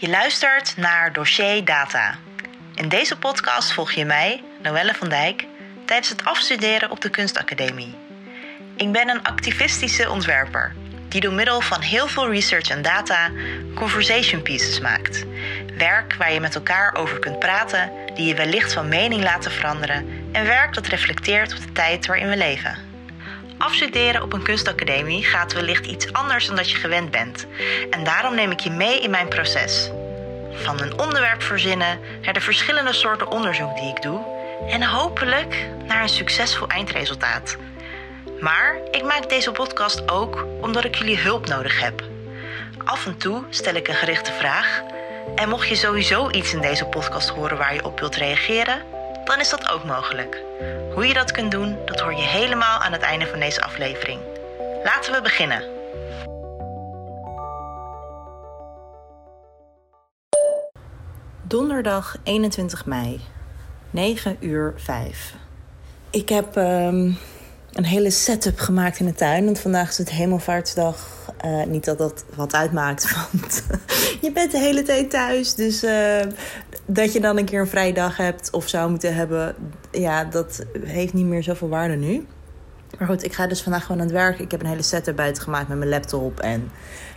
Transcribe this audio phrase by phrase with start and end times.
[0.00, 2.18] Je luistert naar Dossier Data.
[2.74, 5.46] In deze podcast volg je mij, Noelle van Dijk,
[5.84, 7.94] tijdens het afstuderen op de Kunstacademie.
[8.76, 10.74] Ik ben een activistische ontwerper
[11.08, 13.30] die door middel van heel veel research en data
[13.74, 15.24] conversation pieces maakt.
[15.76, 20.28] Werk waar je met elkaar over kunt praten, die je wellicht van mening laten veranderen
[20.32, 22.89] en werk dat reflecteert op de tijd waarin we leven.
[23.60, 27.46] Afstuderen op een kunstacademie gaat wellicht iets anders dan dat je gewend bent.
[27.90, 29.90] En daarom neem ik je mee in mijn proces.
[30.52, 34.20] Van een onderwerp verzinnen naar de verschillende soorten onderzoek die ik doe
[34.68, 37.56] en hopelijk naar een succesvol eindresultaat.
[38.40, 42.02] Maar ik maak deze podcast ook omdat ik jullie hulp nodig heb.
[42.84, 44.82] Af en toe stel ik een gerichte vraag.
[45.34, 48.82] En mocht je sowieso iets in deze podcast horen waar je op wilt reageren,
[49.30, 50.42] dan is dat ook mogelijk.
[50.94, 54.20] Hoe je dat kunt doen, dat hoor je helemaal aan het einde van deze aflevering.
[54.84, 55.62] Laten we beginnen.
[61.42, 63.20] Donderdag 21 mei,
[63.90, 65.34] 9 uur 5.
[66.10, 67.18] Ik heb um,
[67.72, 69.44] een hele setup gemaakt in de tuin.
[69.44, 71.08] Want vandaag is het Hemelvaartsdag.
[71.44, 73.62] Uh, niet dat dat wat uitmaakt, want
[74.20, 75.54] je bent de hele tijd thuis.
[75.54, 76.20] Dus uh,
[76.92, 79.54] dat je dan een keer een vrije dag hebt of zou moeten hebben,
[79.90, 82.26] ja, dat heeft niet meer zoveel waarde nu.
[82.98, 84.38] Maar goed, ik ga dus vandaag gewoon aan het werk.
[84.38, 86.70] Ik heb een hele setup buiten gemaakt met mijn laptop en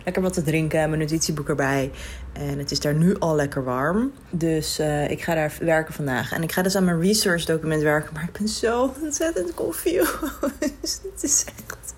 [0.04, 0.88] lekker wat te drinken.
[0.88, 1.90] Mijn notitieboek erbij.
[2.32, 4.12] En het is daar nu al lekker warm.
[4.30, 6.32] Dus uh, ik ga daar werken vandaag.
[6.32, 8.14] En ik ga dus aan mijn research document werken.
[8.14, 10.18] Maar ik ben zo ontzettend confused.
[11.12, 11.94] het is echt...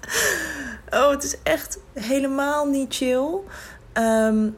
[0.91, 3.39] Oh, het is echt helemaal niet chill.
[3.95, 4.57] Um,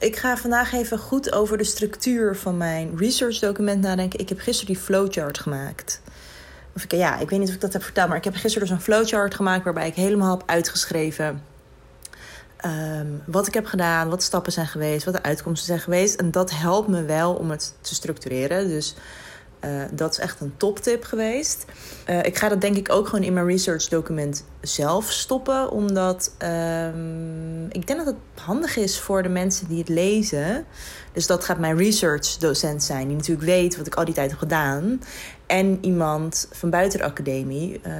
[0.00, 4.18] ik ga vandaag even goed over de structuur van mijn research document nadenken.
[4.18, 6.00] Ik heb gisteren die flowchart gemaakt.
[6.76, 8.68] Of ik, ja, ik weet niet of ik dat heb verteld, maar ik heb gisteren
[8.68, 11.42] dus een flowchart gemaakt waarbij ik helemaal heb uitgeschreven
[12.64, 16.14] um, wat ik heb gedaan, wat stappen zijn geweest, wat de uitkomsten zijn geweest.
[16.14, 18.68] En dat helpt me wel om het te structureren.
[18.68, 18.94] Dus
[19.64, 21.64] uh, dat is echt een toptip geweest.
[22.10, 25.70] Uh, ik ga dat denk ik ook gewoon in mijn research document zelf stoppen.
[25.70, 30.64] Omdat um, ik denk dat het handig is voor de mensen die het lezen.
[31.12, 33.06] Dus dat gaat mijn research docent zijn.
[33.06, 35.00] Die natuurlijk weet wat ik al die tijd heb gedaan.
[35.46, 37.80] En iemand van buiten de academie.
[37.86, 37.92] Uh,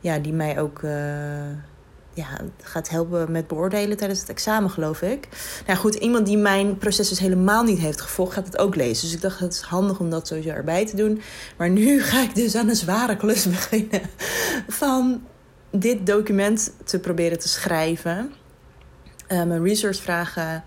[0.00, 0.92] ja, die mij ook uh,
[2.14, 5.28] ja, gaat helpen met beoordelen tijdens het examen, geloof ik.
[5.66, 9.04] Nou goed, iemand die mijn proces dus helemaal niet heeft gevolgd, gaat het ook lezen.
[9.04, 11.20] Dus ik dacht, het is handig om dat sowieso erbij te doen.
[11.56, 14.02] Maar nu ga ik dus aan een zware klus beginnen
[14.68, 15.22] van
[15.70, 18.32] dit document te proberen te schrijven.
[19.28, 20.64] Uh, mijn researchvragen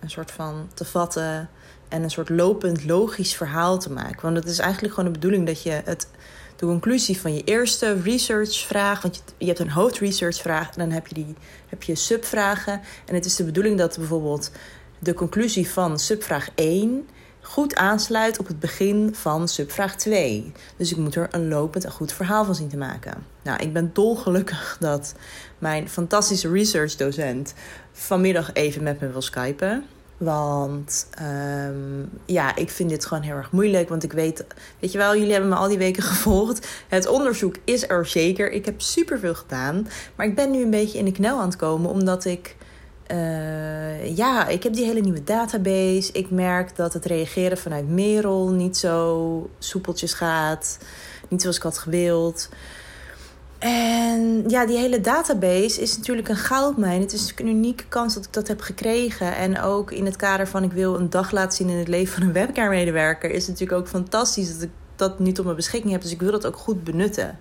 [0.00, 1.48] een soort van te vatten
[1.88, 4.22] en een soort lopend logisch verhaal te maken.
[4.22, 6.08] Want het is eigenlijk gewoon de bedoeling dat je het
[6.56, 9.02] de conclusie van je eerste researchvraag.
[9.02, 11.34] Want je, hebt een hoofdresearchvraag en dan heb je, die,
[11.68, 12.80] heb je subvragen.
[13.06, 14.50] En het is de bedoeling dat bijvoorbeeld
[14.98, 17.08] de conclusie van subvraag 1
[17.46, 20.52] goed aansluit op het begin van subvraag 2.
[20.76, 23.26] Dus ik moet er een lopend en goed verhaal van zien te maken.
[23.42, 25.14] Nou, ik ben dolgelukkig dat
[25.58, 27.54] mijn fantastische researchdocent
[27.92, 29.84] vanmiddag even met me wil skypen.
[30.16, 31.08] Want
[31.68, 33.88] um, ja, ik vind dit gewoon heel erg moeilijk.
[33.88, 34.44] Want ik weet,
[34.80, 36.68] weet je wel, jullie hebben me al die weken gevolgd.
[36.88, 38.50] Het onderzoek is er zeker.
[38.52, 39.88] Ik heb superveel gedaan.
[40.14, 41.90] Maar ik ben nu een beetje in de knel aan het komen.
[41.90, 42.56] Omdat ik,
[43.12, 46.12] uh, ja, ik heb die hele nieuwe database.
[46.12, 50.78] Ik merk dat het reageren vanuit Merel niet zo soepeltjes gaat.
[51.28, 52.48] Niet zoals ik had gewild.
[53.66, 57.00] En ja, die hele database is natuurlijk een goudmijn.
[57.00, 59.36] Het is natuurlijk een unieke kans dat ik dat heb gekregen.
[59.36, 62.14] En ook in het kader van ik wil een dag laten zien in het leven
[62.14, 63.30] van een webcam-medewerker...
[63.30, 66.02] is natuurlijk ook fantastisch dat ik dat nu tot mijn beschikking heb.
[66.02, 67.38] Dus ik wil dat ook goed benutten.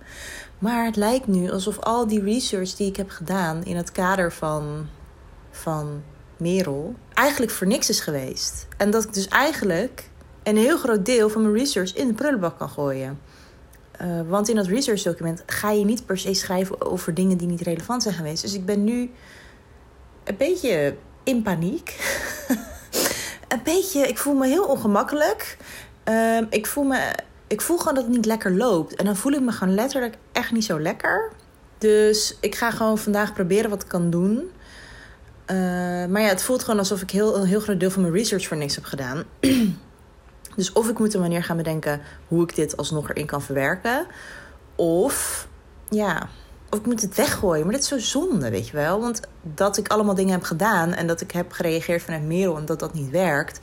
[0.60, 4.32] Maar het lijkt nu alsof al die research die ik heb gedaan in het kader
[4.32, 4.88] van,
[5.52, 6.02] van
[6.38, 6.96] Merel...
[7.14, 8.68] eigenlijk voor niks is geweest.
[8.78, 10.10] En dat ik dus eigenlijk
[10.44, 13.20] een heel groot deel van mijn research in de prullenbak kan gooien...
[14.02, 17.48] Uh, want in dat research document ga je niet per se schrijven over dingen die
[17.48, 18.42] niet relevant zijn geweest.
[18.42, 19.12] Dus ik ben nu
[20.24, 21.96] een beetje in paniek.
[23.48, 25.58] een beetje, ik voel me heel ongemakkelijk.
[26.10, 27.16] Uh, ik, voel me,
[27.48, 28.96] ik voel gewoon dat het niet lekker loopt.
[28.96, 31.32] En dan voel ik me gewoon letterlijk echt niet zo lekker.
[31.78, 34.38] Dus ik ga gewoon vandaag proberen wat ik kan doen.
[35.52, 35.56] Uh,
[36.06, 38.48] maar ja, het voelt gewoon alsof ik heel, een heel groot deel van mijn research
[38.48, 39.24] voor niks heb gedaan.
[40.56, 44.06] Dus of ik moet een manier gaan bedenken hoe ik dit alsnog erin kan verwerken.
[44.76, 45.48] Of
[45.90, 46.30] ja,
[46.70, 47.64] of ik moet het weggooien.
[47.64, 49.00] Maar dat is zo zonde, weet je wel.
[49.00, 52.66] Want dat ik allemaal dingen heb gedaan en dat ik heb gereageerd vanuit Merel en
[52.66, 53.60] dat dat niet werkt.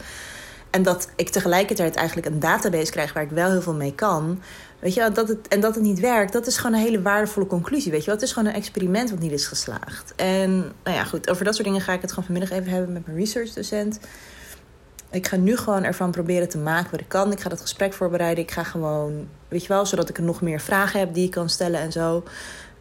[0.70, 4.42] En dat ik tegelijkertijd eigenlijk een database krijg waar ik wel heel veel mee kan.
[4.78, 7.46] Weet je, dat het, en dat het niet werkt, dat is gewoon een hele waardevolle
[7.46, 7.90] conclusie.
[7.90, 10.12] Weet je wel, het is gewoon een experiment wat niet is geslaagd.
[10.16, 10.50] En
[10.84, 13.06] nou ja, goed, over dat soort dingen ga ik het gewoon vanmiddag even hebben met
[13.06, 13.92] mijn researchdocent.
[13.92, 14.10] docent
[15.12, 17.32] Ik ga nu gewoon ervan proberen te maken wat ik kan.
[17.32, 18.44] Ik ga dat gesprek voorbereiden.
[18.44, 21.30] Ik ga gewoon, weet je wel, zodat ik er nog meer vragen heb die ik
[21.30, 22.24] kan stellen en zo.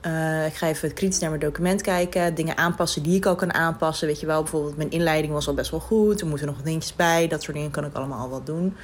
[0.05, 2.35] Uh, ik ga even kritisch naar mijn document kijken.
[2.35, 4.07] Dingen aanpassen die ik ook kan aanpassen.
[4.07, 6.21] Weet je wel, bijvoorbeeld mijn inleiding was al best wel goed.
[6.21, 7.27] Er moeten nog dingetjes bij.
[7.27, 8.75] Dat soort dingen kan ik allemaal al wat doen.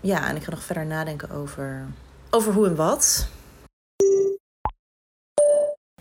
[0.00, 1.86] Ja, en ik ga nog verder nadenken over,
[2.30, 3.28] over hoe en wat.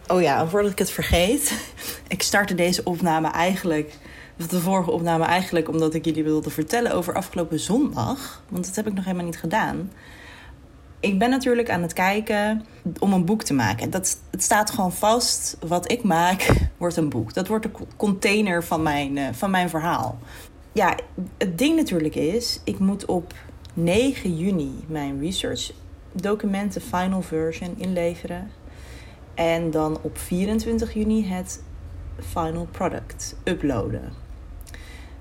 [0.07, 1.53] Oh ja, en voordat ik het vergeet.
[2.07, 3.97] Ik startte deze opname eigenlijk
[4.37, 8.43] de vorige opname eigenlijk omdat ik jullie wilde vertellen over afgelopen zondag.
[8.49, 9.91] Want dat heb ik nog helemaal niet gedaan.
[10.99, 12.65] Ik ben natuurlijk aan het kijken
[12.99, 13.89] om een boek te maken.
[13.89, 15.57] Dat, het staat gewoon vast.
[15.67, 16.47] Wat ik maak
[16.77, 17.33] wordt een boek.
[17.33, 20.19] Dat wordt de container van mijn, uh, van mijn verhaal.
[20.71, 20.97] Ja,
[21.37, 23.33] het ding natuurlijk is, ik moet op
[23.73, 25.71] 9 juni mijn research
[26.11, 28.51] documenten final version inleveren.
[29.33, 31.63] En dan op 24 juni het
[32.19, 34.24] final product uploaden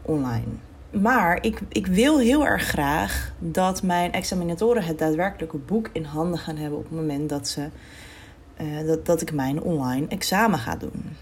[0.05, 0.53] online.
[0.91, 6.39] Maar ik, ik wil heel erg graag dat mijn examinatoren het daadwerkelijke boek in handen
[6.39, 7.69] gaan hebben op het moment dat, ze,
[8.61, 11.17] uh, dat, dat ik mijn online examen ga doen.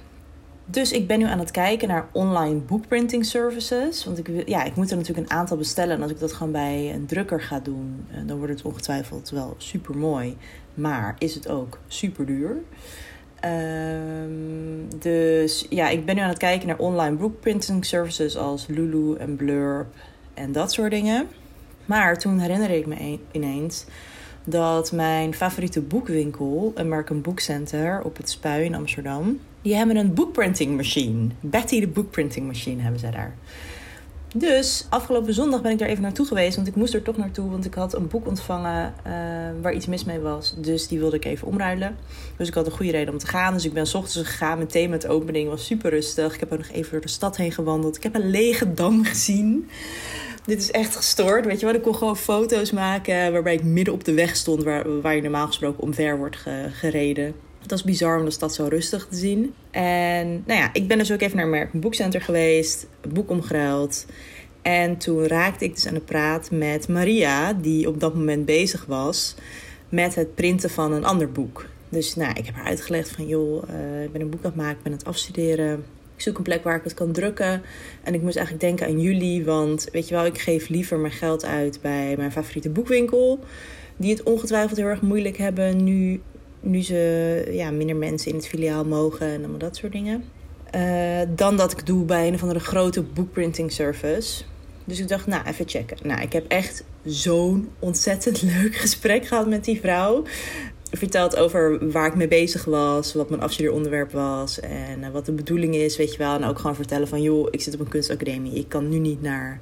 [0.66, 4.04] Dus ik ben nu aan het kijken naar online bookprinting services.
[4.04, 5.96] Want ik, ja, ik moet er natuurlijk een aantal bestellen.
[5.96, 9.30] En als ik dat gewoon bij een drukker ga doen, eh, dan wordt het ongetwijfeld
[9.30, 10.36] wel super mooi.
[10.74, 12.56] Maar is het ook super duur.
[13.44, 19.16] Um, dus ja, ik ben nu aan het kijken naar online bookprinting services als Lulu
[19.16, 19.86] en Blurb
[20.34, 21.28] en dat soort dingen.
[21.84, 23.84] Maar toen herinnerde ik me ineens
[24.44, 30.14] dat mijn favoriete boekwinkel, American Book Center op het Spui in Amsterdam, die hebben een
[30.14, 31.28] bookprinting machine.
[31.40, 33.34] Betty de bookprinting machine hebben zij daar.
[34.34, 36.56] Dus afgelopen zondag ben ik daar even naartoe geweest.
[36.56, 37.50] Want ik moest er toch naartoe.
[37.50, 39.12] Want ik had een boek ontvangen uh,
[39.62, 40.54] waar iets mis mee was.
[40.56, 41.96] Dus die wilde ik even omruilen.
[42.36, 43.52] Dus ik had een goede reden om te gaan.
[43.52, 44.58] Dus ik ben s ochtends gegaan.
[44.58, 45.48] Meteen met de opening.
[45.48, 46.34] was super rustig.
[46.34, 47.96] Ik heb ook nog even door de stad heen gewandeld.
[47.96, 49.68] Ik heb een lege dam gezien.
[50.44, 51.46] Dit is echt gestoord.
[51.46, 51.74] Weet je wat?
[51.74, 53.32] Ik kon gewoon foto's maken.
[53.32, 54.62] Waarbij ik midden op de weg stond.
[54.62, 56.36] Waar, waar je normaal gesproken omver wordt
[56.72, 57.34] gereden.
[57.62, 59.54] Het was bizar om de stad zo rustig te zien.
[59.70, 63.30] En nou ja, ik ben dus ook even naar American Book Center geweest, een boek
[63.30, 64.06] omgeruild.
[64.62, 68.84] En toen raakte ik dus aan de praat met Maria, die op dat moment bezig
[68.86, 69.34] was
[69.88, 71.66] met het printen van een ander boek.
[71.88, 74.60] Dus nou, ik heb haar uitgelegd van joh, uh, ik ben een boek aan het
[74.60, 75.84] maken, ik ben aan het afstuderen.
[76.16, 77.62] Ik zoek een plek waar ik het kan drukken.
[78.02, 81.12] En ik moest eigenlijk denken aan jullie, want weet je wel, ik geef liever mijn
[81.12, 83.38] geld uit bij mijn favoriete boekwinkel.
[83.96, 86.20] Die het ongetwijfeld heel erg moeilijk hebben nu
[86.62, 90.24] nu ze ja, minder mensen in het filiaal mogen en allemaal dat soort dingen.
[90.76, 94.42] Uh, dan dat ik doe bij een of andere grote bookprinting service.
[94.84, 95.96] Dus ik dacht, nou, even checken.
[96.02, 100.22] Nou, ik heb echt zo'n ontzettend leuk gesprek gehad met die vrouw.
[100.90, 105.32] Verteld over waar ik mee bezig was, wat mijn afstudeeronderwerp was en uh, wat de
[105.32, 106.34] bedoeling is, weet je wel.
[106.34, 108.54] En ook gewoon vertellen van, joh, ik zit op een kunstacademie.
[108.54, 109.60] Ik kan nu niet naar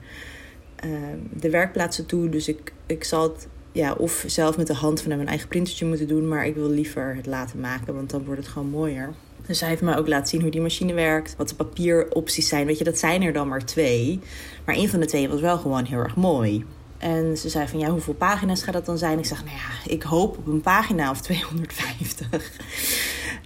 [0.84, 0.90] uh,
[1.32, 5.16] de werkplaatsen toe, dus ik, ik zal het ja, of zelf met de hand van
[5.16, 6.28] mijn eigen printertje moeten doen.
[6.28, 9.14] Maar ik wil liever het laten maken, want dan wordt het gewoon mooier.
[9.46, 11.34] Dus zij heeft me ook laten zien hoe die machine werkt.
[11.36, 12.66] Wat de papieropties zijn.
[12.66, 14.20] Weet je, dat zijn er dan maar twee.
[14.64, 16.64] Maar een van de twee was wel gewoon heel erg mooi.
[16.98, 19.18] En ze zei van, ja, hoeveel pagina's gaat dat dan zijn?
[19.18, 22.28] Ik zeg, nou ja, ik hoop op een pagina of 250.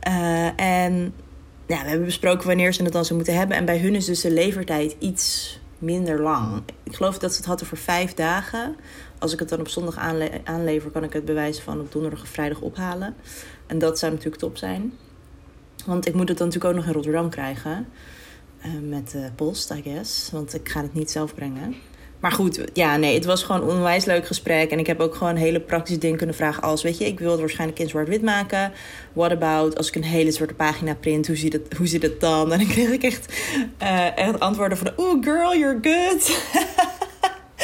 [0.09, 1.15] Uh, eh, en
[1.67, 3.57] ja, we hebben besproken wanneer ze het dan zou moeten hebben.
[3.57, 6.63] En bij hun is dus de levertijd iets minder lang.
[6.83, 8.77] Ik geloof dat ze het hadden voor vijf dagen.
[9.25, 9.99] Als ik het dan op zondag
[10.45, 13.15] aanlever, kan ik het bewijs van op donderdag of vrijdag ophalen.
[13.67, 14.93] En dat zou natuurlijk top zijn.
[15.87, 17.87] Want ik moet het dan natuurlijk ook nog in Rotterdam krijgen.
[18.67, 20.31] Uh, met de post, I guess.
[20.31, 21.75] Want ik ga het niet zelf brengen.
[22.21, 24.71] Maar goed, ja, nee, het was gewoon een onwijs leuk gesprek.
[24.71, 26.63] En ik heb ook gewoon hele praktische dingen kunnen vragen.
[26.63, 28.73] Als, weet je, ik wil het waarschijnlijk in zwart-wit maken.
[29.13, 31.27] What about als ik een hele zwarte pagina print?
[31.27, 32.53] Hoe ziet het, hoe ziet het dan?
[32.53, 33.33] En dan kreeg ik echt,
[33.83, 34.93] uh, echt antwoorden van...
[34.97, 36.33] Oeh, girl, you're good.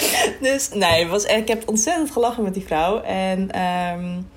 [0.40, 3.00] dus nee, was, ik heb ontzettend gelachen met die vrouw.
[3.02, 4.28] En um,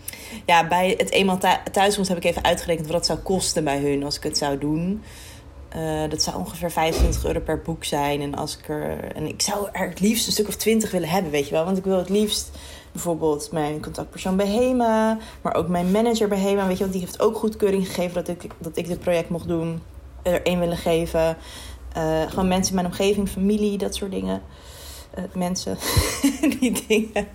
[0.46, 1.38] ja, bij het eenmaal
[1.72, 4.58] thuiskomst heb ik even uitgerekend wat het zou kosten bij hun als ik het zou
[4.58, 5.04] doen.
[5.76, 8.22] Uh, dat zou ongeveer 25 euro per boek zijn.
[8.22, 11.32] En, als ik er, en ik zou het liefst een stuk of 20 willen hebben,
[11.32, 11.66] weet je wel.
[11.66, 12.52] Want ik wil het liefst
[12.92, 16.68] bijvoorbeeld mijn contactpersoon bij HEMA, maar ook mijn manager bij HEMA.
[16.68, 19.48] Weet je, want die heeft ook goedkeuring gegeven dat ik, dat ik dit project mocht
[19.48, 19.82] doen.
[20.22, 21.38] Er één willen geven.
[21.98, 24.42] Uh, gewoon mensen in mijn omgeving, familie, dat soort dingen.
[25.18, 25.78] Uh, mensen,
[26.60, 27.28] die dingen.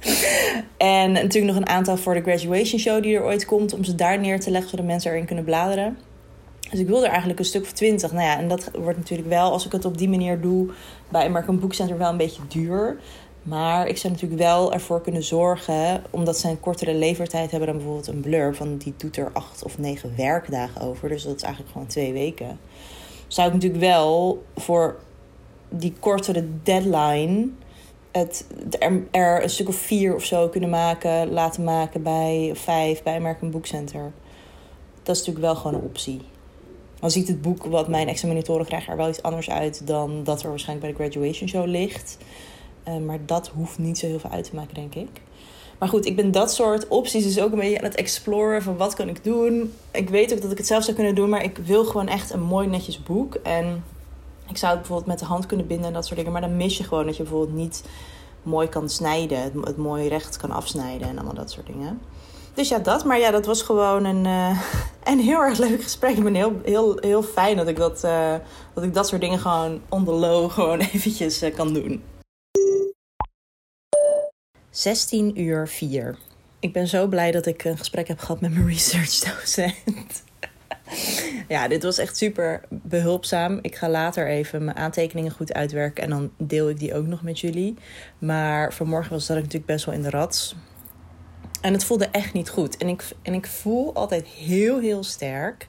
[0.77, 3.95] En natuurlijk nog een aantal voor de graduation show die er ooit komt, om ze
[3.95, 5.99] daar neer te leggen zodat mensen erin kunnen bladeren.
[6.71, 8.13] Dus ik wil er eigenlijk een stuk of twintig.
[8.13, 10.71] Nou ja, en dat wordt natuurlijk wel, als ik het op die manier doe,
[11.09, 12.99] bij American Book Center wel een beetje duur.
[13.43, 17.77] Maar ik zou natuurlijk wel ervoor kunnen zorgen, omdat ze een kortere levertijd hebben dan
[17.77, 21.09] bijvoorbeeld een blur, van die doet er acht of negen werkdagen over.
[21.09, 22.59] Dus dat is eigenlijk gewoon twee weken.
[23.27, 24.97] Zou ik natuurlijk wel voor
[25.69, 27.49] die kortere deadline
[28.13, 28.47] het,
[29.11, 33.51] er, een stuk of vier of zo kunnen maken, laten maken bij vijf bij American
[33.51, 34.13] Book Center.
[35.03, 36.21] Dat is natuurlijk wel gewoon een optie.
[37.01, 40.43] Dan ziet het boek wat mijn examinatoren krijgen er wel iets anders uit dan dat
[40.43, 42.19] er waarschijnlijk bij de graduation show ligt.
[42.89, 45.21] Uh, maar dat hoeft niet zo heel veel uit te maken, denk ik.
[45.79, 48.77] Maar goed, ik ben dat soort opties dus ook een beetje aan het exploren van
[48.77, 49.73] wat kan ik doen.
[49.91, 52.33] Ik weet ook dat ik het zelf zou kunnen doen, maar ik wil gewoon echt
[52.33, 53.35] een mooi netjes boek.
[53.35, 53.85] En
[54.49, 56.33] ik zou het bijvoorbeeld met de hand kunnen binden en dat soort dingen.
[56.33, 57.85] Maar dan mis je gewoon dat je bijvoorbeeld niet
[58.43, 59.39] mooi kan snijden.
[59.43, 62.01] Het, mooi recht kan afsnijden en allemaal dat soort dingen.
[62.55, 63.05] Dus ja, dat.
[63.05, 64.63] Maar ja, dat was gewoon een, uh,
[65.13, 66.17] een heel erg leuk gesprek.
[66.17, 68.35] Ik ben heel, heel, heel fijn dat ik dat, uh,
[68.75, 72.03] dat ik dat soort dingen gewoon on low gewoon eventjes uh, kan doen.
[74.71, 76.19] 16 uur 4.
[76.61, 80.23] Ik ben zo blij dat ik een gesprek heb gehad met mijn research docent.
[81.49, 83.59] ja, dit was echt super behulpzaam.
[83.63, 87.23] Ik ga later even mijn aantekeningen goed uitwerken en dan deel ik die ook nog
[87.23, 87.75] met jullie.
[88.19, 90.57] Maar vanmorgen was dat natuurlijk best wel in de rats.
[91.61, 92.77] En het voelde echt niet goed.
[92.77, 95.69] En ik, en ik voel altijd heel, heel sterk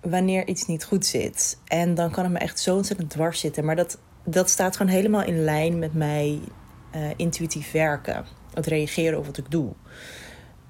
[0.00, 1.58] wanneer iets niet goed zit.
[1.64, 3.64] En dan kan het me echt zo ontzettend dwars zitten.
[3.64, 6.40] Maar dat, dat staat gewoon helemaal in lijn met mij
[6.94, 8.24] uh, intuïtief werken.
[8.54, 9.72] Het reageren op wat ik doe.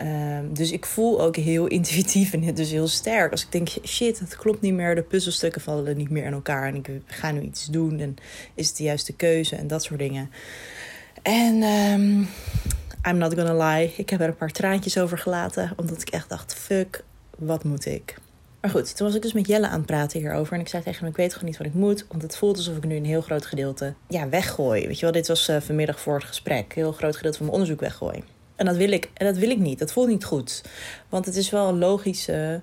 [0.00, 3.30] Um, dus ik voel ook heel intuïtief en dus heel sterk.
[3.30, 4.94] Als ik denk, shit, het klopt niet meer.
[4.94, 6.68] De puzzelstukken vallen niet meer in elkaar.
[6.68, 7.98] En ik ga nu iets doen.
[7.98, 8.16] En
[8.54, 10.30] is het de juiste keuze en dat soort dingen.
[11.22, 12.28] En um,
[13.08, 13.94] I'm not gonna lie.
[13.96, 15.72] Ik heb er een paar traantjes over gelaten.
[15.76, 17.04] Omdat ik echt dacht, fuck,
[17.38, 18.14] wat moet ik?
[18.60, 20.54] Maar goed, toen was ik dus met Jelle aan het praten hierover.
[20.54, 22.06] En ik zei tegen hem, ik weet gewoon niet wat ik moet.
[22.08, 24.86] Want het voelt alsof ik nu een heel groot gedeelte ja, weggooi.
[24.86, 26.64] Weet je wel, dit was uh, vanmiddag voor het gesprek.
[26.68, 28.22] Een heel groot gedeelte van mijn onderzoek weggooi.
[28.56, 29.78] En dat wil ik, en dat wil ik niet.
[29.78, 30.62] Dat voelt niet goed.
[31.08, 32.60] Want het is wel een logische,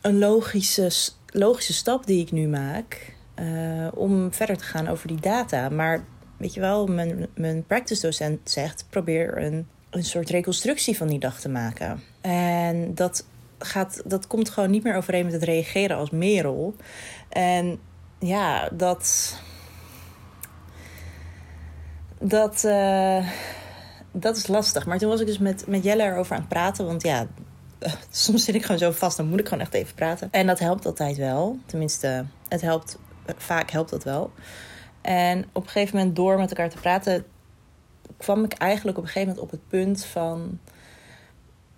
[0.00, 0.90] een logische,
[1.26, 3.14] logische stap die ik nu maak.
[3.40, 5.68] Uh, om verder te gaan over die data.
[5.68, 6.04] Maar
[6.36, 11.18] weet je wel, mijn, mijn practice docent zegt: probeer een, een soort reconstructie van die
[11.18, 12.02] dag te maken.
[12.20, 13.26] En dat,
[13.58, 16.74] gaat, dat komt gewoon niet meer overeen met het reageren als Merel.
[17.28, 17.78] En
[18.18, 19.36] ja, dat.
[22.18, 22.64] Dat.
[22.66, 23.28] Uh,
[24.12, 24.86] dat is lastig.
[24.86, 26.86] Maar toen was ik dus met, met Jelle erover aan het praten.
[26.86, 27.26] Want ja,
[28.10, 29.16] soms zit ik gewoon zo vast.
[29.16, 30.28] Dan moet ik gewoon echt even praten.
[30.30, 31.58] En dat helpt altijd wel.
[31.66, 32.98] Tenminste, het helpt.
[33.36, 34.30] Vaak helpt dat wel.
[35.00, 37.24] En op een gegeven moment, door met elkaar te praten,
[38.16, 40.58] kwam ik eigenlijk op een gegeven moment op het punt van.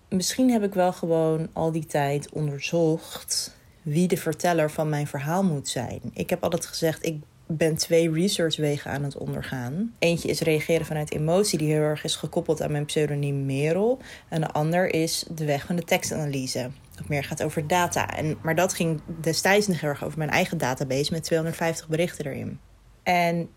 [0.08, 5.44] Misschien heb ik wel gewoon al die tijd onderzocht wie de verteller van mijn verhaal
[5.44, 6.00] moet zijn.
[6.12, 7.22] Ik heb altijd gezegd: ik
[7.56, 9.94] ben twee researchwegen aan het ondergaan.
[9.98, 13.98] Eentje is reageren vanuit emotie, die heel erg is gekoppeld aan mijn pseudoniem Merel.
[14.28, 16.70] En de ander is de weg van de tekstanalyse.
[16.96, 18.16] Dat meer gaat over data.
[18.16, 22.26] En, maar dat ging destijds nog heel erg over mijn eigen database met 250 berichten
[22.26, 22.60] erin.
[23.02, 23.48] En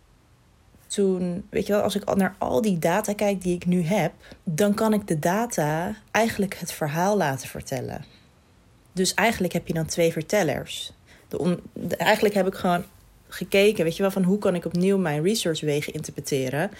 [0.87, 4.13] toen, weet je wel, als ik naar al die data kijk die ik nu heb,
[4.43, 8.05] dan kan ik de data eigenlijk het verhaal laten vertellen.
[8.93, 10.93] Dus eigenlijk heb je dan twee vertellers.
[11.27, 12.83] De eigenlijk heb ik gewoon
[13.27, 16.71] gekeken, weet je wel, van hoe kan ik opnieuw mijn researchwegen interpreteren.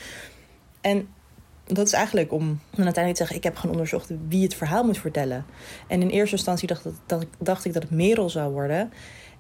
[0.82, 1.08] En
[1.66, 4.84] dat is eigenlijk om dan uiteindelijk te zeggen: ik heb gewoon onderzocht wie het verhaal
[4.84, 5.46] moet vertellen.
[5.88, 8.92] En in eerste instantie dacht, dat, dacht ik dat het Merel zou worden.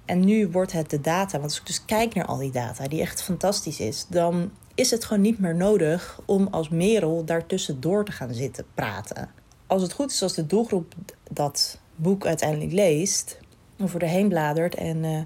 [0.06, 1.32] En nu wordt het de data.
[1.32, 4.92] Want als ik dus kijk naar al die data, die echt fantastisch is, dan is
[4.92, 9.30] het gewoon niet meer nodig om als Merel daartussendoor te gaan zitten praten.
[9.68, 10.94] Als het goed is, als de doelgroep
[11.32, 13.40] dat boek uiteindelijk leest,
[13.80, 15.20] of erheen bladert en, uh,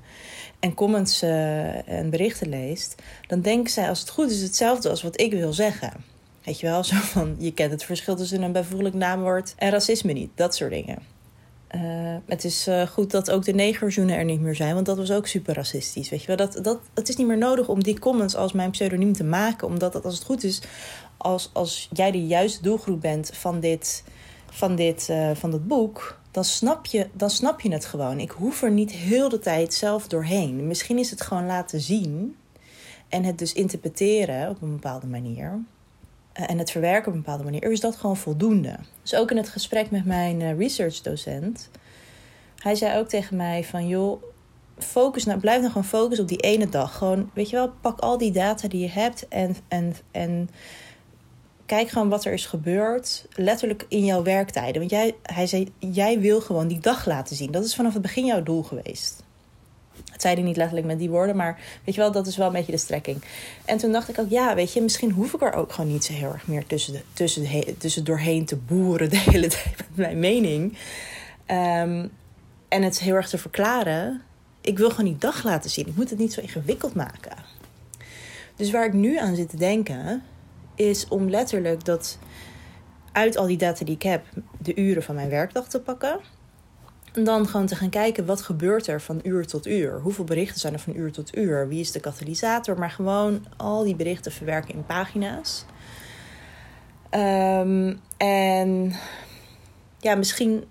[0.60, 5.02] en comments uh, en berichten leest, dan denken zij als het goed is hetzelfde als
[5.02, 5.94] wat ik wil zeggen.
[6.44, 10.14] Weet je wel, zo van je kent het verschil tussen een bijvoeglijk naamwoord en racisme
[10.14, 10.98] niet, dat soort dingen.
[11.76, 15.12] Uh, het is goed dat ook de negerzoenen er niet meer zijn, want dat was
[15.12, 16.10] ook super racistisch.
[16.10, 18.72] Weet je wel, dat, dat, het is niet meer nodig om die comments als mijn
[18.72, 20.62] pseudoniem te maken, omdat dat als het goed is,
[21.18, 24.04] als, als jij de juiste doelgroep bent van dit,
[24.50, 28.20] van dit, van dit boek, dan snap, je, dan snap je het gewoon.
[28.20, 30.68] Ik hoef er niet heel de tijd zelf doorheen.
[30.68, 32.36] Misschien is het gewoon laten zien
[33.10, 35.60] en het dus interpreteren op een bepaalde manier.
[36.34, 38.76] Eh, en het verwerken op een bepaalde manier, is dat gewoon voldoende.
[39.02, 41.70] Dus ook in het gesprek met mijn uh, researchdocent.
[42.58, 44.24] Hij zei ook tegen mij van joh,
[44.78, 46.98] focus nou, blijf nou gewoon focussen op die ene dag.
[46.98, 50.50] Gewoon, weet je wel, pak al die data die je hebt en, en, en
[51.76, 54.80] kijk gewoon wat er is gebeurd, letterlijk in jouw werktijden.
[54.80, 57.52] Want jij, hij zei, jij wil gewoon die dag laten zien.
[57.52, 59.24] Dat is vanaf het begin jouw doel geweest.
[60.12, 62.48] Het zei hij niet letterlijk met die woorden, maar weet je wel, dat is wel
[62.48, 63.24] een beetje de strekking.
[63.66, 66.04] En toen dacht ik ook, ja, weet je, misschien hoef ik er ook gewoon niet
[66.04, 67.48] zo heel erg meer tussen, de, tussen,
[67.78, 70.78] tussen doorheen te boeren de hele tijd met mijn mening.
[71.48, 72.12] Um,
[72.68, 74.22] en het heel erg te verklaren.
[74.62, 75.88] Ik wil gewoon die dag laten zien.
[75.88, 77.38] Ik moet het niet zo ingewikkeld maken.
[78.56, 80.24] Dus waar ik nu aan zit te denken,
[80.90, 82.18] is om letterlijk dat
[83.12, 84.26] uit al die data die ik heb,
[84.58, 86.20] de uren van mijn werkdag te pakken.
[87.14, 90.00] En dan gewoon te gaan kijken wat gebeurt er van uur tot uur.
[90.00, 91.68] Hoeveel berichten zijn er van uur tot uur?
[91.68, 92.80] Wie is de katalysator?
[92.80, 95.66] Maar gewoon al die berichten verwerken in pagina's.
[97.12, 98.94] Um, en
[100.00, 100.64] ja, misschien.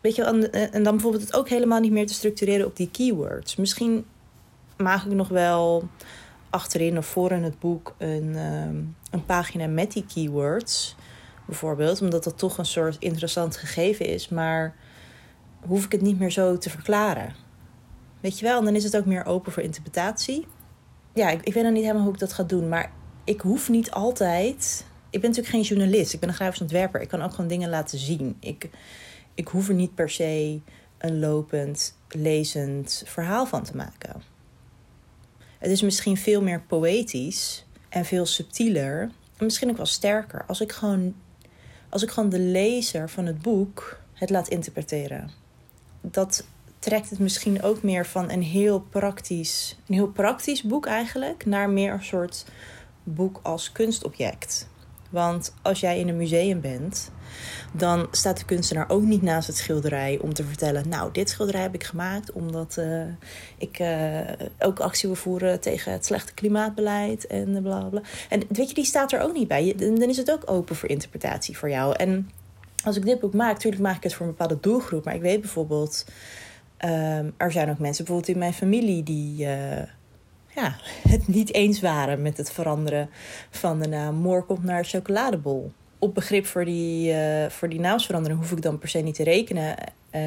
[0.00, 3.56] Weet je, en dan bijvoorbeeld het ook helemaal niet meer te structureren op die keywords.
[3.56, 4.04] Misschien
[4.76, 5.88] maak ik nog wel
[6.54, 10.96] achterin of voor in het boek een, um, een pagina met die keywords.
[11.46, 14.28] Bijvoorbeeld, omdat dat toch een soort interessant gegeven is.
[14.28, 14.74] Maar
[15.66, 17.34] hoef ik het niet meer zo te verklaren.
[18.20, 20.46] Weet je wel, en dan is het ook meer open voor interpretatie.
[21.14, 22.92] Ja, ik, ik weet nog niet helemaal hoe ik dat ga doen, maar
[23.24, 24.86] ik hoef niet altijd.
[25.10, 27.00] Ik ben natuurlijk geen journalist, ik ben een grafisch ontwerper.
[27.00, 28.36] Ik kan ook gewoon dingen laten zien.
[28.40, 28.70] Ik,
[29.34, 30.60] ik hoef er niet per se
[30.98, 34.33] een lopend, lezend verhaal van te maken.
[35.64, 39.00] Het is misschien veel meer poëtisch en veel subtieler.
[39.36, 41.14] En misschien ook wel sterker als ik gewoon,
[41.88, 45.42] als ik gewoon de lezer van het boek het laat interpreteren
[46.10, 46.46] dat
[46.78, 51.70] trekt het misschien ook meer van een heel praktisch, een heel praktisch boek eigenlijk, naar
[51.70, 52.44] meer een soort
[53.02, 54.68] boek als kunstobject.
[55.10, 57.10] Want als jij in een museum bent,
[57.72, 61.62] dan staat de kunstenaar ook niet naast het schilderij om te vertellen: Nou, dit schilderij
[61.62, 63.02] heb ik gemaakt omdat uh,
[63.58, 64.20] ik uh,
[64.58, 68.00] ook actie wil voeren tegen het slechte klimaatbeleid en bla bla.
[68.28, 69.74] En weet je, die staat er ook niet bij.
[69.76, 71.96] Dan is het ook open voor interpretatie voor jou.
[71.96, 72.30] En
[72.84, 75.04] als ik dit boek maak, natuurlijk maak ik het voor een bepaalde doelgroep.
[75.04, 76.04] Maar ik weet bijvoorbeeld,
[76.84, 79.82] um, er zijn ook mensen bijvoorbeeld in mijn familie die uh,
[80.54, 80.76] ja,
[81.08, 83.10] het niet eens waren met het veranderen
[83.50, 85.72] van de naam Moor komt naar chocoladebol.
[86.04, 89.22] Op begrip voor die, uh, voor die naamsverandering hoef ik dan per se niet te
[89.22, 89.76] rekenen.
[90.12, 90.20] Uh,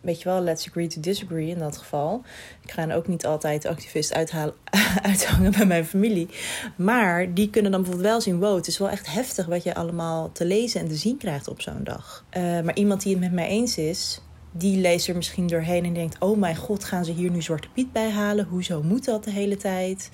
[0.00, 2.22] weet je wel, let's agree to disagree in dat geval.
[2.62, 4.54] Ik ga dan ook niet altijd activist uithalen,
[5.10, 6.28] uithangen bij mijn familie.
[6.76, 9.74] Maar die kunnen dan bijvoorbeeld wel zien: wow, het is wel echt heftig wat je
[9.74, 12.24] allemaal te lezen en te zien krijgt op zo'n dag.
[12.36, 14.20] Uh, maar iemand die het met mij eens is,
[14.56, 17.68] die leest er misschien doorheen en denkt: Oh mijn god, gaan ze hier nu Zwarte
[17.68, 18.44] Piet bij halen?
[18.44, 20.10] Hoezo moet dat de hele tijd?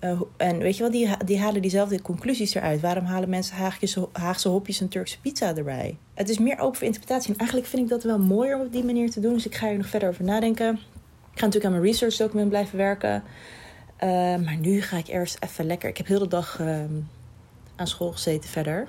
[0.00, 2.80] Uh, en weet je wel, die, die halen diezelfde conclusies eruit.
[2.80, 5.96] Waarom halen mensen Haagjes, Haagse hopjes en Turkse pizza erbij?
[6.14, 7.32] Het is meer open voor interpretatie.
[7.32, 9.32] En eigenlijk vind ik dat wel mooier om op die manier te doen.
[9.34, 10.74] Dus ik ga er nog verder over nadenken.
[10.74, 13.22] Ik ga natuurlijk aan mijn research document blijven werken.
[14.00, 14.10] Uh,
[14.44, 15.88] maar nu ga ik eerst even lekker.
[15.88, 16.84] Ik heb heel de dag uh,
[17.76, 18.88] aan school gezeten verder.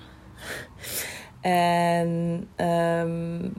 [1.41, 3.54] en um,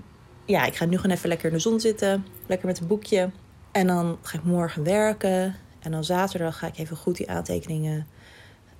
[0.47, 2.27] ja, ik ga nu gewoon even lekker in de zon zitten.
[2.47, 3.31] Lekker met een boekje.
[3.73, 5.55] En dan ga ik morgen werken.
[5.81, 8.07] En dan zaterdag ga ik even goed die aantekeningen,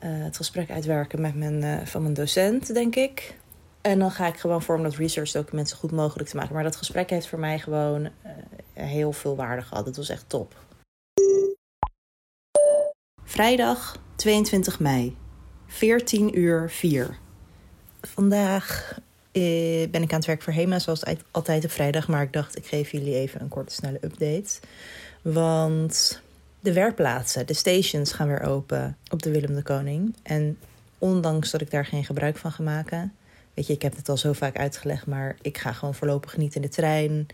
[0.05, 3.37] uh, het gesprek uitwerken met mijn, uh, van mijn docent, denk ik.
[3.81, 6.55] En dan ga ik gewoon voor om dat research document zo goed mogelijk te maken.
[6.55, 8.11] Maar dat gesprek heeft voor mij gewoon uh,
[8.73, 9.87] heel veel waarde gehad.
[9.87, 10.55] Het was echt top.
[13.25, 15.17] Vrijdag 22 mei,
[15.67, 17.19] 14 uur 4.
[18.01, 18.99] Vandaag
[19.37, 22.09] eh, ben ik aan het werk voor HEMA, zoals altijd op vrijdag.
[22.09, 24.61] Maar ik dacht, ik geef jullie even een korte, snelle update.
[25.23, 26.23] Want
[26.61, 30.15] de werkplaatsen, de stations gaan weer open op de Willem de Koning.
[30.23, 30.59] En
[30.99, 33.13] ondanks dat ik daar geen gebruik van ga maken...
[33.57, 36.55] Weet je, ik heb het al zo vaak uitgelegd, maar ik ga gewoon voorlopig niet
[36.55, 37.27] in de trein.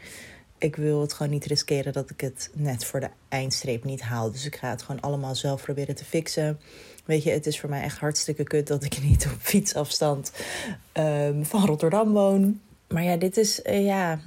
[0.59, 4.33] Ik wil het gewoon niet riskeren dat ik het net voor de eindstreep niet haal.
[4.33, 6.61] Dus ik ga het gewoon allemaal zelf proberen te fixen.
[7.05, 10.33] Weet je, het is voor mij echt hartstikke kut dat ik niet op fietsafstand
[10.93, 12.61] um, van Rotterdam woon.
[12.89, 14.21] Maar ja, dit is, uh, ja,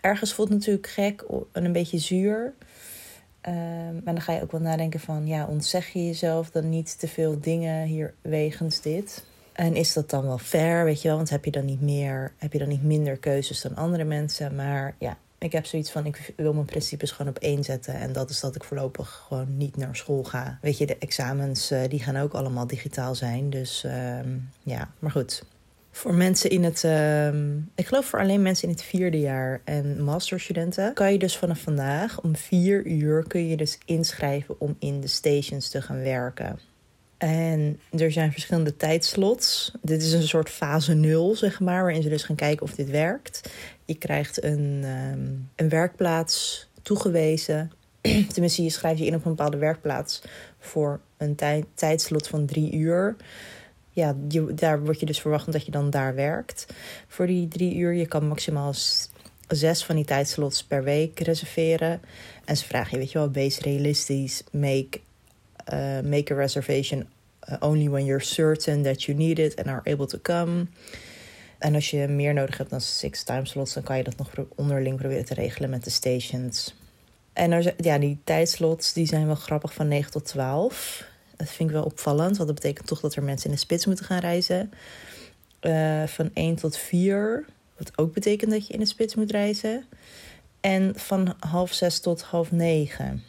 [0.00, 2.54] ergens voelt het natuurlijk gek en een beetje zuur.
[3.48, 3.54] Um,
[4.04, 7.08] maar dan ga je ook wel nadenken van, ja, ontzeg je jezelf dan niet te
[7.08, 9.24] veel dingen hier wegens dit?
[9.52, 11.16] En is dat dan wel fair, weet je wel?
[11.16, 14.54] Want heb je dan niet meer, heb je dan niet minder keuzes dan andere mensen?
[14.54, 17.94] Maar ja, ik heb zoiets van, ik wil mijn principes gewoon op één zetten.
[17.94, 20.58] En dat is dat ik voorlopig gewoon niet naar school ga.
[20.60, 23.50] Weet je, de examens, uh, die gaan ook allemaal digitaal zijn.
[23.50, 24.18] Dus uh,
[24.62, 25.44] ja, maar goed.
[25.90, 27.28] Voor mensen in het, uh,
[27.74, 31.60] ik geloof voor alleen mensen in het vierde jaar en masterstudenten, kan je dus vanaf
[31.60, 36.58] vandaag om vier uur kun je dus inschrijven om in de stations te gaan werken.
[37.18, 39.72] En er zijn verschillende tijdslots.
[39.82, 42.90] Dit is een soort fase 0, zeg maar, waarin ze dus gaan kijken of dit
[42.90, 43.50] werkt.
[43.86, 47.72] Je krijgt een, um, een werkplaats toegewezen.
[48.32, 50.22] Tenminste, je schrijft je in op een bepaalde werkplaats
[50.58, 53.16] voor een tij tijdslot van drie uur.
[53.90, 54.16] Ja,
[54.54, 56.66] daar word je dus verwacht dat je dan daar werkt.
[57.08, 58.74] Voor die drie uur, je kan maximaal
[59.48, 62.00] zes van die tijdslots per week reserveren.
[62.44, 65.00] En ze vragen je, weet je wel, wees realistisch, make
[65.72, 67.08] uh, make a reservation
[67.50, 70.68] uh, only when you're certain that you need it and are able to come.
[71.66, 74.30] En als je meer nodig hebt dan six time slots, dan kan je dat nog
[74.54, 76.74] onderling proberen te regelen met de stations.
[77.32, 81.04] En er, ja, die tijdslots die zijn wel grappig van 9 tot 12.
[81.36, 83.86] Dat vind ik wel opvallend, want dat betekent toch dat er mensen in de spits
[83.86, 84.72] moeten gaan reizen.
[85.60, 87.44] Uh, van 1 tot 4,
[87.76, 89.84] wat ook betekent dat je in de spits moet reizen.
[90.60, 93.22] En van half 6 tot half 9.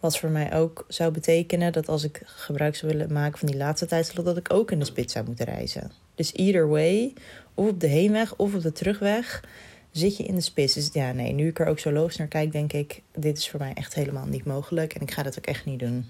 [0.00, 3.56] Wat voor mij ook zou betekenen dat als ik gebruik zou willen maken van die
[3.56, 5.92] laatste tijdslot, dat ik ook in de spits zou moeten reizen.
[6.14, 7.12] Dus either way,
[7.54, 9.44] of op de heenweg of op de terugweg,
[9.90, 10.74] zit je in de spits.
[10.74, 13.48] Dus ja, nee, nu ik er ook zo logisch naar kijk, denk ik, dit is
[13.48, 14.94] voor mij echt helemaal niet mogelijk.
[14.94, 16.06] En ik ga dat ook echt niet doen.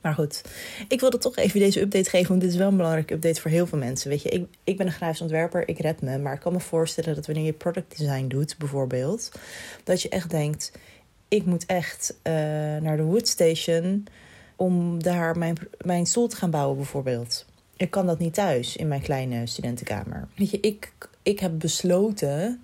[0.00, 0.42] Maar goed,
[0.88, 3.50] ik wilde toch even deze update geven, want dit is wel een belangrijke update voor
[3.50, 4.10] heel veel mensen.
[4.10, 6.18] Weet je, ik, ik ben een grafisch ontwerper, ik red me.
[6.18, 9.30] Maar ik kan me voorstellen dat wanneer je product design doet, bijvoorbeeld,
[9.84, 10.72] dat je echt denkt:
[11.28, 12.32] ik moet echt uh,
[12.76, 14.06] naar de Woodstation
[14.56, 17.46] om daar mijn, mijn stoel te gaan bouwen, bijvoorbeeld.
[17.76, 20.28] Ik kan dat niet thuis in mijn kleine studentenkamer.
[20.36, 22.60] Weet je, ik, ik heb besloten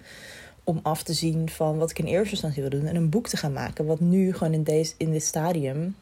[0.65, 3.29] om af te zien van wat ik in eerste instantie wil doen en een boek
[3.29, 3.87] te gaan maken.
[3.87, 5.95] Wat nu gewoon in, deze, in dit stadium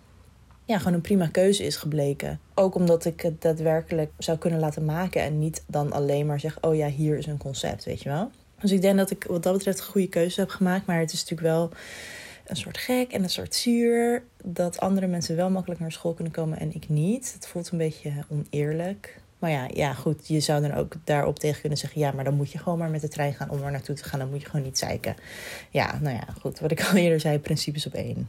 [0.71, 2.41] ja, gewoon een prima keuze is gebleken.
[2.55, 6.59] Ook omdat ik het daadwerkelijk zou kunnen laten maken en niet dan alleen maar zeg:
[6.61, 8.31] oh ja, hier is een concept, weet je wel.
[8.61, 10.87] Dus ik denk dat ik wat dat betreft een goede keuze heb gemaakt.
[10.87, 11.71] Maar het is natuurlijk wel
[12.51, 14.23] een soort gek en een soort zuur.
[14.45, 17.33] Dat andere mensen wel makkelijk naar school kunnen komen en ik niet.
[17.33, 19.21] Het voelt een beetje oneerlijk.
[19.39, 22.35] Maar ja, ja, goed, je zou dan ook daarop tegen kunnen zeggen: ja, maar dan
[22.35, 24.19] moet je gewoon maar met de trein gaan om er naartoe te gaan.
[24.19, 25.17] Dan moet je gewoon niet zeiken.
[25.71, 26.61] Ja, nou ja, goed.
[26.61, 28.29] Wat ik al eerder zei: principes op één.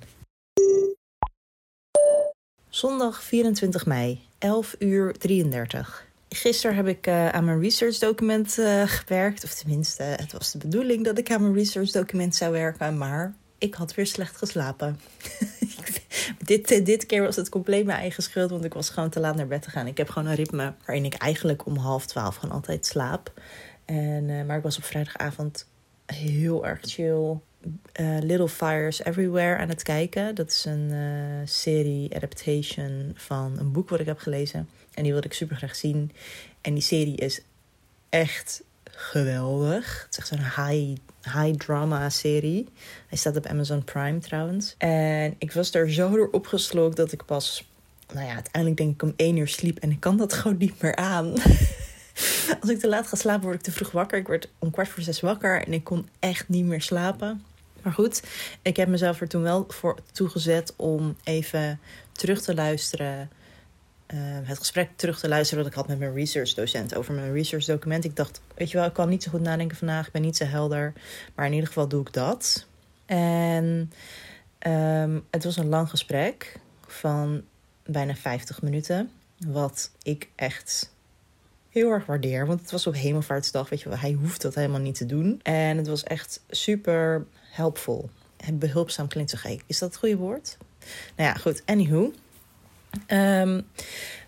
[2.69, 6.09] Zondag 24 mei, 11 uur 33.
[6.29, 9.43] Gisteren heb ik uh, aan mijn research document uh, gewerkt.
[9.43, 12.97] Of tenminste, het was de bedoeling dat ik aan mijn research document zou werken.
[12.97, 14.99] Maar ik had weer slecht geslapen.
[16.51, 19.19] dit, eh, dit keer was het compleet mijn eigen schuld, want ik was gewoon te
[19.19, 19.87] laat naar bed te gaan.
[19.87, 23.33] Ik heb gewoon een ritme waarin ik eigenlijk om half twaalf gewoon altijd slaap.
[23.85, 25.67] En, uh, maar ik was op vrijdagavond
[26.05, 27.39] heel erg chill.
[27.99, 30.35] Uh, Little Fires Everywhere aan het kijken.
[30.35, 30.93] Dat is een
[31.47, 34.69] serie adaptation van een boek wat ik heb gelezen.
[34.93, 36.11] En die wilde ik super graag zien.
[36.61, 37.41] En die serie is
[38.09, 38.63] echt
[39.01, 40.01] geweldig.
[40.05, 42.67] Het is echt zo'n high, high drama serie.
[43.07, 44.75] Hij staat op Amazon Prime trouwens.
[44.77, 47.69] En ik was er zo door opgeslokt dat ik pas,
[48.13, 49.77] nou ja, uiteindelijk denk ik om één uur sliep.
[49.77, 51.33] En ik kan dat gewoon niet meer aan.
[52.61, 54.17] Als ik te laat ga slapen, word ik te vroeg wakker.
[54.19, 57.43] Ik werd om kwart voor zes wakker en ik kon echt niet meer slapen.
[57.81, 58.23] Maar goed,
[58.61, 61.79] ik heb mezelf er toen wel voor toegezet om even
[62.11, 63.29] terug te luisteren
[64.13, 67.33] uh, het gesprek terug te luisteren dat ik had met mijn research docent over mijn
[67.33, 68.03] research document.
[68.03, 70.37] Ik dacht, weet je wel, ik kan niet zo goed nadenken vandaag, ik ben niet
[70.37, 70.93] zo helder.
[71.35, 72.65] Maar in ieder geval doe ik dat.
[73.05, 73.91] En
[74.67, 77.43] um, het was een lang gesprek van
[77.85, 79.11] bijna 50 minuten.
[79.47, 80.93] Wat ik echt
[81.69, 82.47] heel erg waardeer.
[82.47, 83.97] Want het was op hemelvaartsdag, weet je wel.
[83.97, 85.39] Hij hoeft dat helemaal niet te doen.
[85.43, 88.09] En het was echt super helpful.
[88.53, 89.63] Behulpzaam klinkt zo gek.
[89.65, 90.57] Is dat het goede woord?
[91.15, 91.61] Nou ja, goed.
[91.65, 92.13] Anywho.
[93.07, 93.65] Um,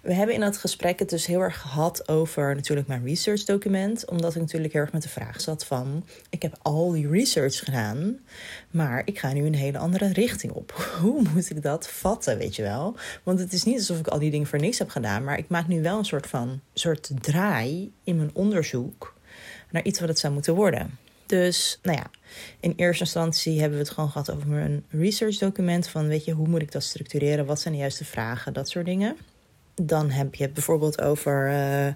[0.01, 4.09] we hebben in dat gesprek het dus heel erg gehad over natuurlijk mijn research document.
[4.09, 6.05] Omdat ik natuurlijk heel erg met de vraag zat van...
[6.29, 8.19] ik heb al die research gedaan,
[8.71, 10.71] maar ik ga nu een hele andere richting op.
[11.01, 12.95] Hoe moet ik dat vatten, weet je wel?
[13.23, 15.23] Want het is niet alsof ik al die dingen voor niks heb gedaan...
[15.23, 19.13] maar ik maak nu wel een soort van soort draai in mijn onderzoek...
[19.71, 20.97] naar iets wat het zou moeten worden.
[21.33, 22.09] Dus, nou ja,
[22.59, 25.87] in eerste instantie hebben we het gewoon gehad over een research document.
[25.87, 27.45] Van, weet je, hoe moet ik dat structureren?
[27.45, 28.53] Wat zijn de juiste vragen?
[28.53, 29.17] Dat soort dingen.
[29.75, 31.47] Dan heb je het bijvoorbeeld over...
[31.47, 31.87] Uh,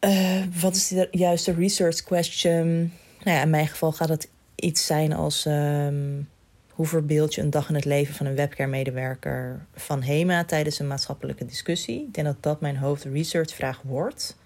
[0.00, 2.92] uh, wat is de juiste research question?
[3.24, 5.44] Nou ja, in mijn geval gaat het iets zijn als...
[5.44, 6.28] Um,
[6.70, 10.86] hoe verbeeld je een dag in het leven van een webcare-medewerker van HEMA tijdens een
[10.86, 12.00] maatschappelijke discussie?
[12.00, 14.36] Ik denk dat dat mijn hoofd researchvraag wordt.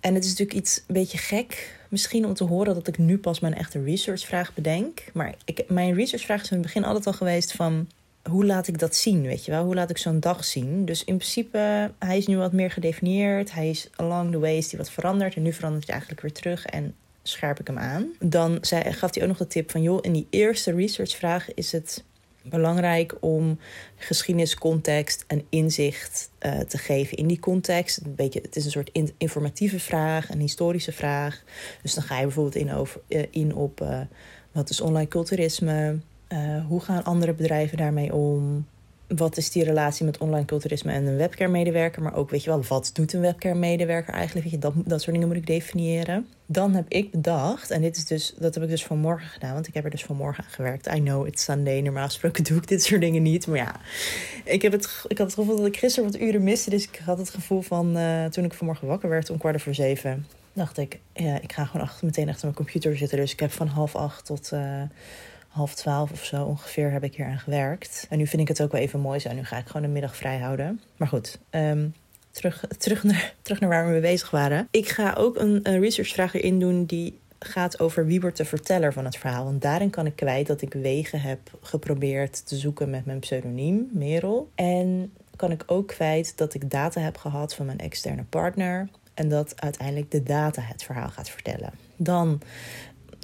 [0.00, 3.18] En het is natuurlijk iets een beetje gek, misschien om te horen dat ik nu
[3.18, 5.04] pas mijn echte researchvraag bedenk.
[5.12, 7.88] Maar ik, mijn researchvraag is in het begin altijd al geweest van
[8.30, 9.64] hoe laat ik dat zien, weet je wel?
[9.64, 10.84] Hoe laat ik zo'n dag zien?
[10.84, 13.52] Dus in principe, hij is nu wat meer gedefinieerd.
[13.52, 15.34] Hij is along the way is die wat veranderd.
[15.34, 18.06] En nu verandert hij eigenlijk weer terug en scherp ik hem aan.
[18.18, 21.72] Dan zei, gaf hij ook nog de tip van, joh, in die eerste researchvraag is
[21.72, 22.04] het
[22.48, 23.58] belangrijk om
[23.96, 28.00] geschiedeniscontext en inzicht uh, te geven in die context.
[28.04, 31.42] Een beetje, het is een soort in, informatieve vraag, een historische vraag.
[31.82, 34.00] Dus dan ga je bijvoorbeeld in, over, uh, in op uh,
[34.52, 35.98] wat is online culturisme?
[36.68, 38.66] hoe gaan andere bedrijven daarmee om?
[39.06, 42.02] Wat is die relatie met online culturisme en een webcare-medewerker?
[42.02, 44.44] Maar ook, weet je wel, wat doet een webcare-medewerker eigenlijk?
[44.44, 46.26] Weet je, dat, dat soort dingen moet ik definiëren.
[46.46, 49.66] Dan heb ik bedacht, en dit is dus, dat heb ik dus vanmorgen gedaan, want
[49.66, 50.86] ik heb er dus vanmorgen aan gewerkt.
[50.86, 51.80] I know, it's Sunday.
[51.80, 53.46] Normaal gesproken doe ik dit soort dingen niet.
[53.46, 53.80] Maar ja,
[54.44, 56.70] ik, heb het, ik had het gevoel dat ik gisteren wat uren miste.
[56.70, 59.74] Dus ik had het gevoel van, uh, toen ik vanmorgen wakker werd om kwart voor
[59.74, 63.18] zeven, dacht ik, ja, ik ga gewoon achter, meteen achter mijn computer zitten.
[63.18, 64.50] Dus ik heb van half acht tot.
[64.52, 64.82] Uh,
[65.56, 68.06] half twaalf of zo ongeveer heb ik hier aan gewerkt.
[68.10, 69.32] En nu vind ik het ook wel even mooi zo.
[69.32, 70.80] Nu ga ik gewoon de middag vrij houden.
[70.96, 71.94] Maar goed, um,
[72.30, 74.68] terug, terug, naar, terug naar waar we mee bezig waren.
[74.70, 78.92] Ik ga ook een, een researchvraag erin doen die gaat over wie wordt de verteller
[78.92, 79.44] van het verhaal.
[79.44, 83.88] Want daarin kan ik kwijt dat ik wegen heb geprobeerd te zoeken met mijn pseudoniem,
[83.92, 84.50] Merel.
[84.54, 88.88] En kan ik ook kwijt dat ik data heb gehad van mijn externe partner.
[89.14, 91.72] En dat uiteindelijk de data het verhaal gaat vertellen.
[91.96, 92.40] Dan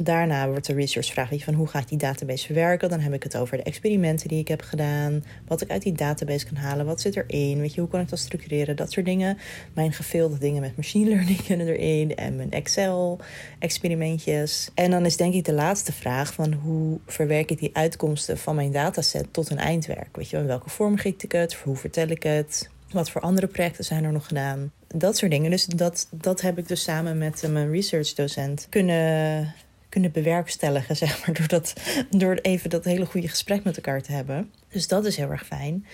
[0.02, 2.88] daarna wordt de researchvraag van hoe ga ik die database verwerken.
[2.88, 5.24] Dan heb ik het over de experimenten die ik heb gedaan.
[5.46, 6.86] Wat ik uit die database kan halen.
[6.86, 7.60] Wat zit erin?
[7.60, 8.76] Weet je, hoe kan ik dat structureren?
[8.76, 9.38] Dat soort dingen.
[9.74, 12.16] Mijn geveelde dingen met machine learning kunnen erin.
[12.16, 13.20] En mijn Excel
[13.58, 14.70] experimentjes.
[14.74, 18.54] En dan is denk ik de laatste vraag van hoe verwerk ik die uitkomsten van
[18.54, 20.16] mijn dataset tot een eindwerk.
[20.16, 21.54] Weet je, in welke vorm giet ik het?
[21.54, 22.70] Hoe vertel ik het?
[22.92, 24.72] Wat voor andere projecten zijn er nog gedaan?
[24.94, 25.50] Dat soort dingen.
[25.50, 29.54] Dus dat, dat heb ik dus samen met mijn research docent kunnen
[29.92, 31.72] kunnen bewerkstelligen, zeg maar, door, dat,
[32.10, 34.52] door even dat hele goede gesprek met elkaar te hebben.
[34.68, 35.86] Dus dat is heel erg fijn.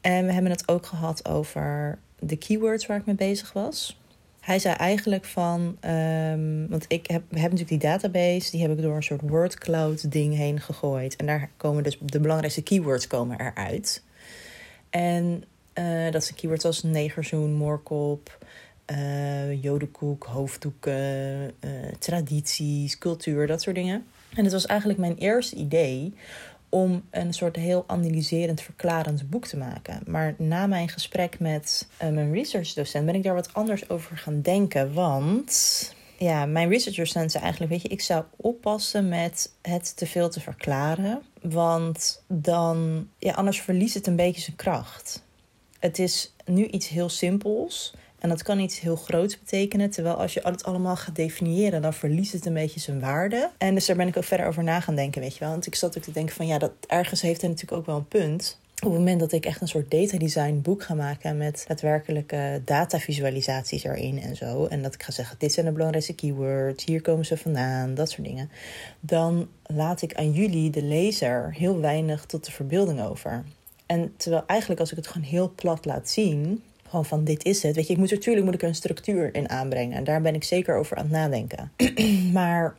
[0.00, 4.00] En we hebben het ook gehad over de keywords waar ik mee bezig was.
[4.40, 8.82] Hij zei eigenlijk van, um, want ik heb, hebben natuurlijk die database, die heb ik
[8.82, 11.16] door een soort word cloud ding heen gegooid.
[11.16, 14.02] En daar komen dus de belangrijkste keywords komen eruit.
[14.90, 18.38] En uh, dat zijn keywords als negerzoen, moorkop,
[18.90, 24.06] uh, jodenkoek, hoofddoeken, uh, tradities, cultuur, dat soort dingen.
[24.34, 26.14] En het was eigenlijk mijn eerste idee
[26.68, 30.02] om een soort heel analyserend, verklarend boek te maken.
[30.06, 34.40] Maar na mijn gesprek met uh, mijn researchdocent ben ik daar wat anders over gaan
[34.40, 34.94] denken.
[34.94, 40.30] Want ja, mijn researchdocent zei eigenlijk: Weet je, ik zou oppassen met het te veel
[40.30, 41.22] te verklaren.
[41.40, 45.22] Want dan, ja, anders verliest het een beetje zijn kracht.
[45.78, 47.94] Het is nu iets heel simpels.
[48.20, 49.90] En dat kan iets heel groots betekenen.
[49.90, 53.50] Terwijl als je het allemaal gaat definiëren, dan verliest het een beetje zijn waarde.
[53.58, 55.50] En dus daar ben ik ook verder over na gaan denken, weet je wel.
[55.50, 57.96] Want ik zat ook te denken van ja, dat ergens heeft hij natuurlijk ook wel
[57.96, 58.58] een punt.
[58.82, 62.62] Op het moment dat ik echt een soort data design boek ga maken met daadwerkelijke
[62.64, 64.66] datavisualisaties erin en zo.
[64.66, 68.10] En dat ik ga zeggen, dit zijn de belangrijkste keywords, hier komen ze vandaan, dat
[68.10, 68.50] soort dingen.
[69.00, 73.44] Dan laat ik aan jullie, de lezer, heel weinig tot de verbeelding over.
[73.86, 77.62] En terwijl eigenlijk als ik het gewoon heel plat laat zien, gewoon van dit is
[77.62, 77.76] het.
[77.76, 79.96] Weet je, ik moet natuurlijk moet ik een structuur in aanbrengen.
[79.96, 81.72] En daar ben ik zeker over aan het nadenken.
[82.32, 82.74] maar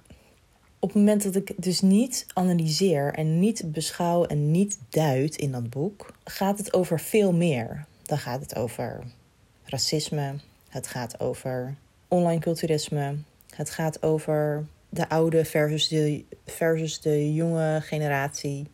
[0.80, 5.52] op het moment dat ik dus niet analyseer en niet beschouw en niet duid in
[5.52, 7.86] dat boek, gaat het over veel meer.
[8.04, 9.04] Dan gaat het over
[9.64, 10.34] racisme.
[10.70, 11.76] Het gaat over
[12.08, 13.16] online culturisme.
[13.56, 18.68] Het gaat over de oude versus de, versus de jonge generatie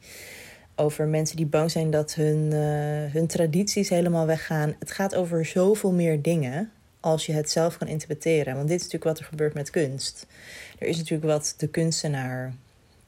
[0.77, 4.75] over mensen die bang zijn dat hun, uh, hun tradities helemaal weggaan.
[4.79, 8.55] Het gaat over zoveel meer dingen als je het zelf kan interpreteren.
[8.55, 10.27] Want dit is natuurlijk wat er gebeurt met kunst.
[10.79, 12.53] Er is natuurlijk wat de kunstenaar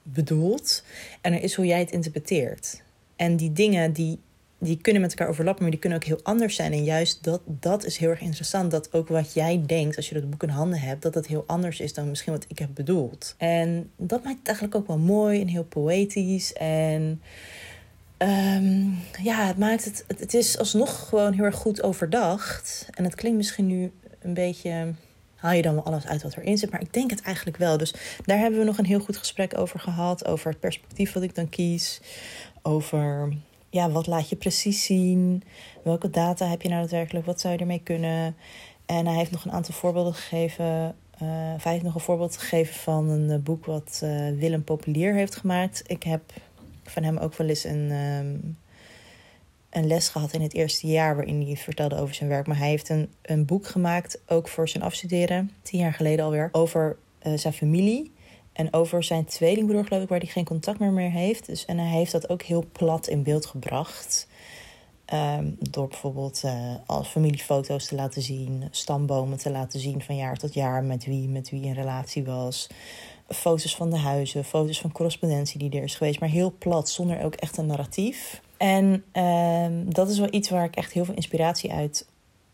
[0.03, 0.83] bedoelt
[1.21, 2.81] en er is hoe jij het interpreteert.
[3.15, 4.19] En die dingen die,
[4.59, 6.71] die kunnen met elkaar overlappen, maar die kunnen ook heel anders zijn.
[6.71, 8.71] En juist dat, dat is heel erg interessant.
[8.71, 11.43] Dat ook wat jij denkt als je dat boek in handen hebt, dat het heel
[11.47, 13.35] anders is dan misschien wat ik heb bedoeld.
[13.37, 16.53] En dat maakt het eigenlijk ook wel mooi en heel poëtisch.
[16.53, 17.21] En
[18.23, 20.05] Um, ja, het maakt het.
[20.07, 22.87] Het is alsnog gewoon heel erg goed overdacht.
[22.91, 23.91] En het klinkt misschien nu
[24.21, 24.93] een beetje.
[25.35, 26.71] Haal je dan wel alles uit wat erin zit?
[26.71, 27.77] Maar ik denk het eigenlijk wel.
[27.77, 27.93] Dus
[28.25, 30.25] daar hebben we nog een heel goed gesprek over gehad.
[30.25, 32.01] Over het perspectief wat ik dan kies.
[32.61, 33.33] Over
[33.69, 35.43] ja, wat laat je precies zien?
[35.83, 37.25] Welke data heb je nou daadwerkelijk?
[37.25, 38.35] Wat zou je ermee kunnen?
[38.85, 40.95] En hij heeft nog een aantal voorbeelden gegeven.
[41.23, 41.29] Uh,
[41.63, 45.35] hij heeft nog een voorbeeld gegeven van een eh, boek wat uh, Willem Populier heeft
[45.35, 45.83] gemaakt.
[45.85, 46.21] Ik heb
[46.83, 48.57] van hem ook wel eens een, um,
[49.69, 52.47] een les gehad in het eerste jaar waarin hij vertelde over zijn werk.
[52.47, 56.49] Maar hij heeft een, een boek gemaakt, ook voor zijn afstuderen, tien jaar geleden alweer,
[56.51, 56.97] over
[57.35, 58.11] zijn familie.
[58.59, 61.45] En over zijn tweelingbroer, geloof ik, waar hij geen contact meer mee heeft.
[61.45, 64.27] Dus, en hij heeft dat ook heel plat in beeld gebracht.
[65.13, 70.37] Um, door bijvoorbeeld uh, als familiefoto's te laten zien, stambomen te laten zien van jaar
[70.37, 72.67] tot jaar met wie, met wie een relatie was
[73.27, 77.23] foto's van de huizen, foto's van correspondentie die er is geweest, maar heel plat, zonder
[77.23, 78.41] ook echt een narratief.
[78.57, 82.07] En uh, dat is wel iets waar ik echt heel veel inspiratie uit,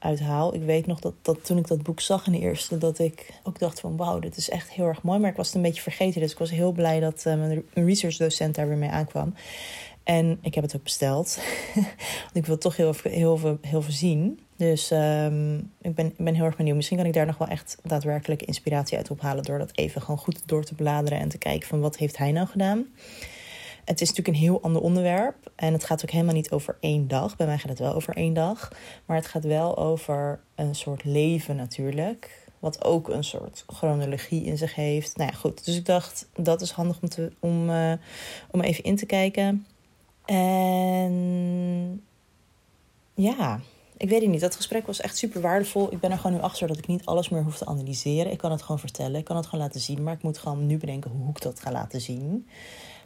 [0.05, 0.53] uit haal.
[0.53, 3.33] Ik weet nog dat, dat toen ik dat boek zag in de eerste, dat ik
[3.43, 5.19] ook dacht van wauw, dit is echt heel erg mooi.
[5.19, 7.63] Maar ik was het een beetje vergeten, dus ik was heel blij dat uh, mijn
[7.73, 9.33] researchdocent daar weer mee aankwam.
[10.03, 11.39] En ik heb het ook besteld.
[12.23, 14.39] Want ik wil toch heel, heel, veel, heel veel zien.
[14.55, 16.75] Dus um, ik, ben, ben heel erg benieuwd.
[16.75, 19.43] Misschien kan ik daar nog wel echt daadwerkelijk inspiratie uit ophalen.
[19.43, 22.31] Door dat even gewoon goed door te bladeren en te kijken van wat heeft hij
[22.31, 22.85] nou gedaan.
[23.85, 25.51] Het is natuurlijk een heel ander onderwerp.
[25.55, 27.35] En het gaat ook helemaal niet over één dag.
[27.35, 28.71] Bij mij gaat het wel over één dag.
[29.05, 32.43] Maar het gaat wel over een soort leven natuurlijk.
[32.59, 35.17] Wat ook een soort chronologie in zich heeft.
[35.17, 35.65] Nou ja, goed.
[35.65, 37.93] Dus ik dacht, dat is handig om, te, om, uh,
[38.51, 39.65] om even in te kijken.
[40.25, 42.03] En
[43.13, 43.59] ja,
[43.97, 44.41] ik weet het niet.
[44.41, 45.93] Dat gesprek was echt super waardevol.
[45.93, 48.31] Ik ben er gewoon nu achter dat ik niet alles meer hoef te analyseren.
[48.31, 49.19] Ik kan het gewoon vertellen.
[49.19, 50.03] Ik kan het gewoon laten zien.
[50.03, 52.47] Maar ik moet gewoon nu bedenken hoe ik dat ga laten zien.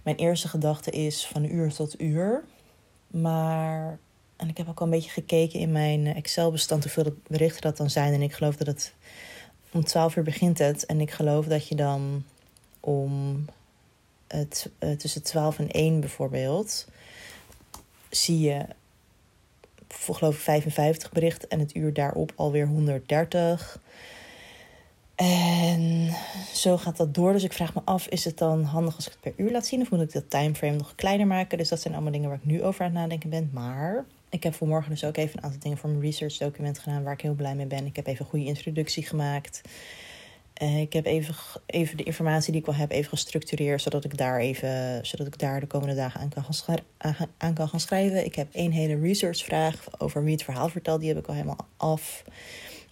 [0.03, 2.43] Mijn eerste gedachte is van uur tot uur.
[3.07, 3.99] Maar.
[4.35, 7.89] En ik heb ook al een beetje gekeken in mijn Excel-bestand hoeveel berichten dat dan
[7.89, 8.13] zijn.
[8.13, 8.93] En ik geloof dat het
[9.71, 10.85] om 12 uur begint het.
[10.85, 12.23] En ik geloof dat je dan
[12.79, 13.45] om
[14.27, 16.87] het, uh, tussen 12 en 1 bijvoorbeeld.
[18.09, 18.65] zie je
[19.93, 23.79] voor geloof ik 55 berichten en het uur daarop alweer 130.
[25.15, 26.09] En
[26.53, 27.33] zo gaat dat door.
[27.33, 29.65] Dus ik vraag me af, is het dan handig als ik het per uur laat
[29.65, 29.81] zien?
[29.81, 31.57] Of moet ik dat timeframe nog kleiner maken?
[31.57, 33.49] Dus dat zijn allemaal dingen waar ik nu over aan het nadenken ben.
[33.53, 37.03] Maar ik heb vanmorgen dus ook even een aantal dingen voor mijn research document gedaan...
[37.03, 37.85] waar ik heel blij mee ben.
[37.85, 39.61] Ik heb even een goede introductie gemaakt.
[40.61, 44.17] Uh, ik heb even, even de informatie die ik wel heb even gestructureerd, zodat ik
[44.17, 46.43] daar even, zodat ik daar de komende dagen aan kan
[46.97, 48.25] gaan, aan kan gaan schrijven.
[48.25, 51.65] Ik heb één hele researchvraag over wie het verhaal vertelt, die heb ik al helemaal
[51.77, 52.23] af.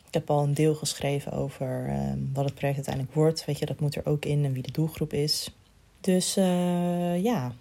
[0.08, 3.46] Ik heb al een deel geschreven over uh, wat het project uiteindelijk wordt.
[3.46, 5.56] Weet je, dat moet er ook in en wie de doelgroep is.
[6.02, 7.54] Dus uh, ja,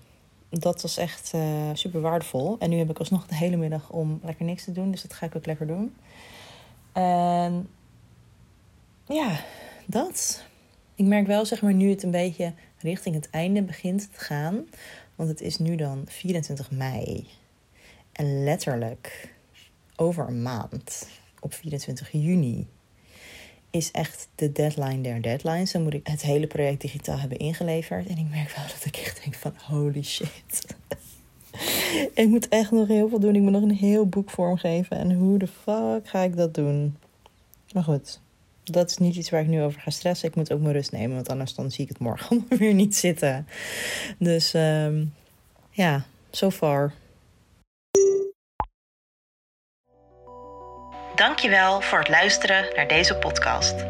[0.48, 1.32] dat was echt
[1.72, 2.56] super waardevol.
[2.58, 5.12] En nu heb ik alsnog de hele middag om lekker niks te doen, dus dat
[5.12, 5.94] ga ik ook lekker doen.
[6.92, 7.68] En
[9.06, 9.44] ja,
[9.86, 10.44] dat.
[10.94, 14.64] Ik merk wel, zeg maar, nu het een beetje richting het einde begint te gaan.
[15.14, 17.26] Want het is nu dan 24 mei.
[18.12, 19.34] En letterlijk
[19.96, 21.08] over een maand,
[21.40, 22.66] op 24 juni,
[23.70, 25.72] is echt de deadline der deadlines.
[25.72, 28.06] Dan moet ik het hele project digitaal hebben ingeleverd.
[28.06, 30.76] En ik merk wel dat ik echt denk van holy shit.
[32.22, 33.34] ik moet echt nog heel veel doen.
[33.34, 34.96] Ik moet nog een heel boek vormgeven.
[34.96, 36.96] En hoe de fuck ga ik dat doen?
[37.72, 38.20] Maar goed,
[38.72, 40.28] dat is niet iets waar ik nu over ga stressen.
[40.28, 42.96] Ik moet ook mijn rust nemen, want anders dan zie ik het morgen weer niet
[42.96, 43.48] zitten.
[44.18, 45.14] Dus um,
[45.70, 46.92] ja, so far.
[51.14, 53.84] Dankjewel voor het luisteren naar deze podcast.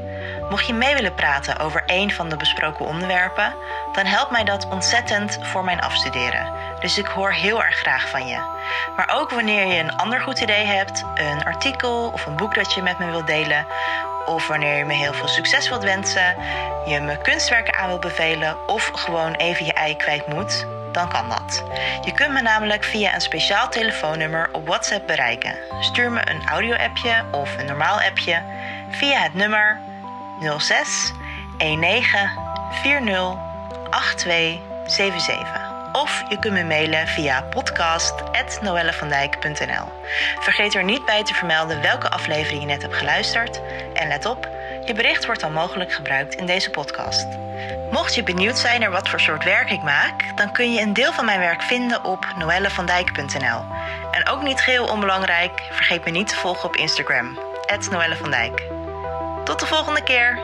[0.50, 3.54] Mocht je mee willen praten over een van de besproken onderwerpen,
[3.92, 6.52] dan helpt mij dat ontzettend voor mijn afstuderen.
[6.80, 8.36] Dus ik hoor heel erg graag van je.
[8.96, 12.74] Maar ook wanneer je een ander goed idee hebt, een artikel of een boek dat
[12.74, 13.66] je met me wilt delen,
[14.26, 16.36] of wanneer je me heel veel succes wilt wensen,
[16.86, 21.28] je me kunstwerken aan wilt bevelen of gewoon even je ei kwijt moet, dan kan
[21.28, 21.64] dat.
[22.04, 25.54] Je kunt me namelijk via een speciaal telefoonnummer op WhatsApp bereiken.
[25.80, 28.42] Stuur me een audio-appje of een normaal appje
[28.90, 29.80] via het nummer
[30.58, 31.12] 06
[31.58, 32.30] 19
[32.82, 33.36] 40
[33.90, 35.65] 8277.
[35.96, 39.88] Of je kunt me mailen via podcast.noellevandijk.nl.
[40.40, 43.60] Vergeet er niet bij te vermelden welke aflevering je net hebt geluisterd.
[43.94, 44.48] En let op,
[44.84, 47.26] je bericht wordt dan mogelijk gebruikt in deze podcast.
[47.90, 50.92] Mocht je benieuwd zijn naar wat voor soort werk ik maak, dan kun je een
[50.92, 53.64] deel van mijn werk vinden op noellevandijk.nl.
[54.10, 57.38] En ook niet geheel onbelangrijk, vergeet me niet te volgen op Instagram,
[57.90, 58.16] Noelle
[59.44, 60.38] Tot de volgende keer!